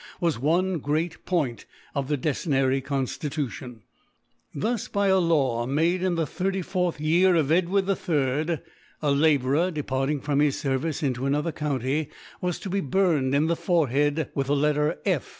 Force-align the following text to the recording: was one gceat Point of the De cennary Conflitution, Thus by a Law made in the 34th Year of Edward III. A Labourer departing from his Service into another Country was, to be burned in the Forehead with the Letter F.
was 0.19 0.39
one 0.39 0.79
gceat 0.81 1.17
Point 1.25 1.67
of 1.93 2.07
the 2.07 2.17
De 2.17 2.31
cennary 2.31 2.81
Conflitution, 2.83 3.81
Thus 4.51 4.87
by 4.87 5.09
a 5.09 5.19
Law 5.19 5.67
made 5.67 6.01
in 6.01 6.15
the 6.15 6.25
34th 6.25 6.99
Year 6.99 7.35
of 7.35 7.51
Edward 7.51 7.87
III. 7.87 8.57
A 9.03 9.11
Labourer 9.11 9.69
departing 9.69 10.19
from 10.19 10.39
his 10.39 10.57
Service 10.59 11.03
into 11.03 11.27
another 11.27 11.51
Country 11.51 12.09
was, 12.41 12.57
to 12.61 12.69
be 12.71 12.81
burned 12.81 13.35
in 13.35 13.45
the 13.45 13.55
Forehead 13.55 14.31
with 14.33 14.47
the 14.47 14.55
Letter 14.55 14.97
F. 15.05 15.29